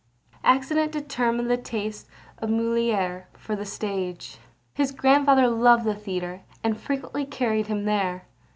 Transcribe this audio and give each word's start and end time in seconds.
Accident 0.43 0.91
determined 0.91 1.47
the 1.47 1.57
taste 1.57 2.07
of 2.39 2.49
Molière 2.49 3.25
for 3.33 3.55
the 3.55 3.65
stage. 3.67 4.39
His 4.73 4.91
grandfather 4.91 5.47
loved 5.47 5.83
the 5.83 5.93
theatre, 5.93 6.41
and 6.63 6.75
frequently 6.75 7.23
carried 7.23 7.67
him 7.67 7.85
there. 7.85 8.25